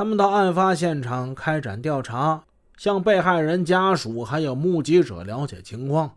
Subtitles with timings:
[0.00, 2.44] 他们到案发现场开展调查，
[2.78, 6.12] 向被害人家属还有目击者了解情况。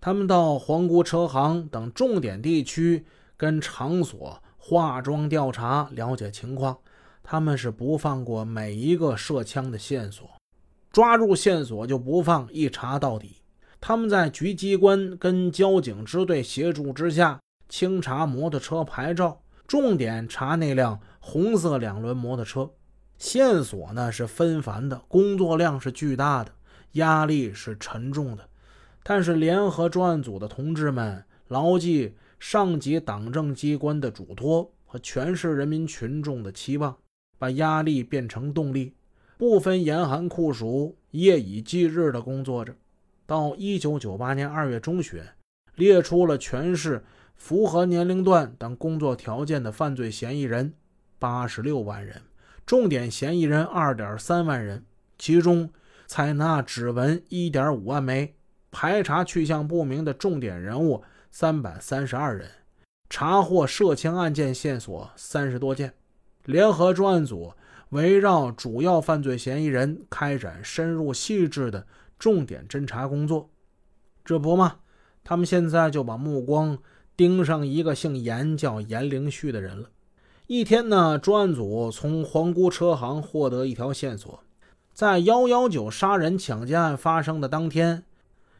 [0.00, 3.04] 他们到皇姑车行等重点地区
[3.36, 6.78] 跟场所化妆调查，了解情况。
[7.24, 10.30] 他们是不放过每一个涉枪的线索，
[10.92, 13.42] 抓住线索就不放，一查到底。
[13.80, 22.70] 他们在局机关跟交警支队协助之下，清查摩托车牌照，重点查那辆红色两轮摩托车。
[23.18, 26.52] 线索呢是纷繁的，工作量是巨大的，
[26.92, 28.48] 压力是沉重的。
[29.02, 36.96] 但是联合专案组的同志们牢记上级党政机关的嘱托和全市人民群众的期望。
[37.38, 38.94] 把压力变成动力，
[39.36, 42.74] 不分严寒酷暑，夜以继日地工作着。
[43.26, 45.22] 到一九九八年二月中旬，
[45.74, 50.72] 列出了全市符合年龄段等工作条件的犯罪嫌疑人
[51.18, 52.22] 八十六万人，
[52.66, 54.84] 重点嫌疑人二点三万人，
[55.16, 55.70] 其中
[56.08, 58.34] 采纳指纹一点五万枚，
[58.72, 62.50] 排查去向不明的重点人物三百三十二人，
[63.08, 65.94] 查获涉枪案件线索三十多件。
[66.44, 67.52] 联合专案组
[67.90, 71.86] 围绕主要犯罪嫌疑人开展深入细致的
[72.18, 73.48] 重点侦查工作。
[74.24, 74.80] 这不嘛，
[75.22, 76.76] 他们现在就把目光
[77.16, 79.90] 盯上一个姓严叫严灵旭的人了。
[80.48, 84.44] 一天呢，专案组从皇姑车行获得一条线索，
[84.92, 88.04] 在幺幺九杀人抢劫案发生的当天，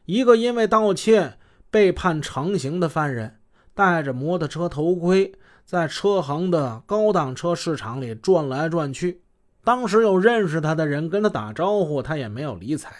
[0.04, 1.34] 一个因为盗窃
[1.70, 3.36] 被判长刑的犯人
[3.72, 5.32] 戴着摩托车头盔。
[5.64, 9.22] 在车行的高档车市场里转来转去，
[9.62, 12.92] 当时有认识他的人跟他打招呼，他也没有理睬。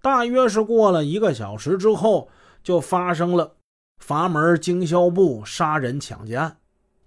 [0.00, 2.28] 大约是过了一个小时之后，
[2.62, 3.54] 就发生了
[3.98, 6.56] 阀门经销部杀人抢劫案。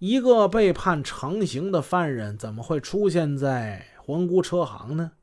[0.05, 5.13] 一个被判长刑的犯人怎么会出现在皇姑车行呢？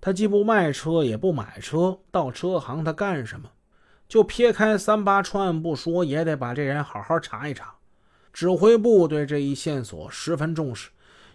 [0.00, 3.50] 他既不卖车，也不买车，到车行他干什么？
[4.08, 7.74] 就撇开三八串不说，也得把这人好好查一查。
[8.32, 10.88] 指挥部对这一线索十分重视，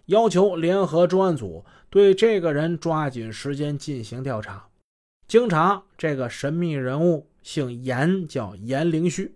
[0.08, 4.66] 要求联合专案组对这个人抓紧时间进行调查。
[5.28, 9.36] 经查，这个神秘人物姓严，叫严灵旭。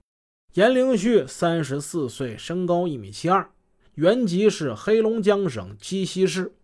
[0.55, 3.49] 严灵旭三十四岁，身高一米七二，
[3.95, 6.55] 原籍是黑龙江省鸡西市。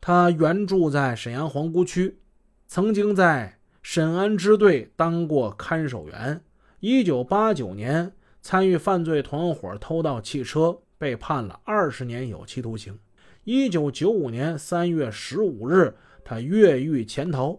[0.00, 2.16] 他原住在沈阳皇姑区，
[2.66, 6.42] 曾经在沈安支队当过看守员。
[6.80, 8.12] 一九八九年。
[8.40, 12.98] 参与犯罪团伙偷盗汽车，被判了二十年有期徒刑。
[13.44, 17.58] 一九九五年三月十五日，他越狱潜逃。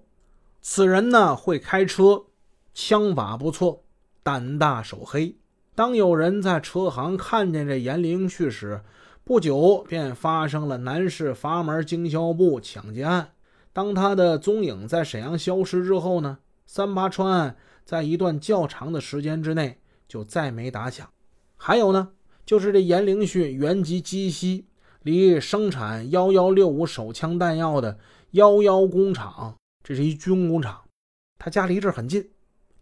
[0.61, 2.25] 此人呢，会开车，
[2.71, 3.83] 枪法不错，
[4.21, 5.35] 胆大手黑。
[5.75, 8.81] 当有人在车行看见这严灵旭时，
[9.23, 13.33] 不久便发生了南市阀门经销部抢劫案。
[13.71, 19.79] 当他的踪影在沈阳消失之后呢，三八川案在一段较长的时间之内。
[20.07, 21.09] 就再没打响。
[21.57, 22.09] 还有呢，
[22.45, 24.67] 就是这严灵旭原籍鸡西，
[25.01, 27.97] 离生产幺幺六五手枪弹药的
[28.29, 30.79] 幺幺工厂，这是一军工厂，
[31.39, 32.29] 他家离这很近，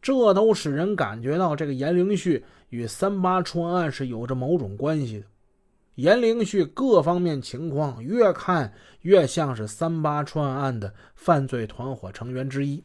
[0.03, 5.25] 这都使人感觉到这个严灵旭与三八川案是有着某种关系的。
[5.95, 12.83] 严灵旭各方面情况越看越像是三八川案的犯罪团伙成员之一。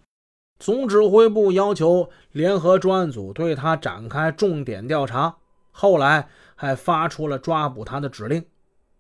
[0.60, 5.36] 总指挥部要求联合专案组对他展开重点调查，
[5.72, 8.44] 后来还发出了抓捕他的指令。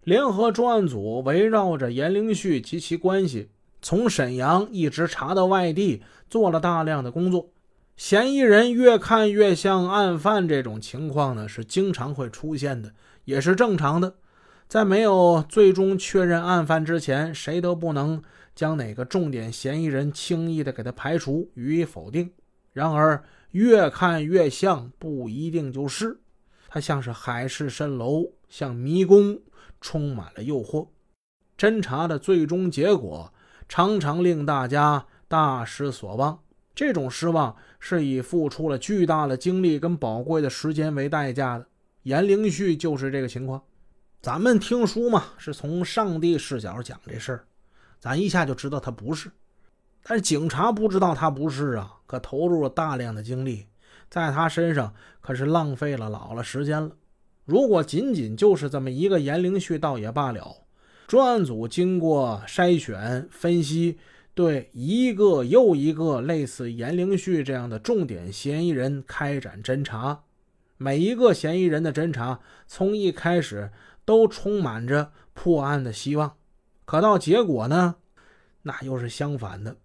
[0.02, 7.50] 联合专案组围绕着严灵旭及其关系，从沈阳一直查到外地，做了大量的工作。
[7.98, 12.94] 嫌疑人越看越像案犯，这种情况呢是经常会出现的，
[13.24, 14.14] 也是正常的。
[14.68, 18.22] 在没有最终确认案犯之前，谁都不能。
[18.54, 22.30] 将哪个重点嫌疑人轻易的给他排除，予以否定。
[22.72, 26.20] 然而，越看越像，不一定就是。
[26.68, 29.40] 他像是海市蜃楼，像迷宫，
[29.80, 30.86] 充满了诱惑。
[31.58, 33.32] 侦查的最终结果
[33.68, 36.38] 常常令大家大失所望。
[36.78, 41.66] 这种失望是以付出了巨大的精力跟宝贵的时间为代价的。
[42.04, 43.60] 严灵旭就是这个情况。
[44.22, 47.44] 咱们听书嘛，是从上帝视角讲这事儿。
[47.98, 49.28] 咱一下就知道他不是，
[50.04, 53.66] 但是警察不知道他不是啊，可投入了大量的精力
[54.08, 56.92] 在他身上，可是浪费了老了时间了。
[57.44, 60.58] 如果仅仅就是这么一个严灵旭，倒也罢了。
[61.08, 63.98] 专案组经过筛选分析，
[64.38, 70.22] 对一个又一个类似严灵旭这样的重点嫌疑人开展侦查，
[70.76, 73.72] 每一个嫌疑人的侦查从一开始
[74.04, 76.36] 都充满着破案的希望。
[76.84, 77.96] 可到结果呢，
[78.62, 79.76] 那又是相反的。